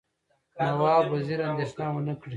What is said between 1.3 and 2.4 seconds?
اندېښنه ونه کړي.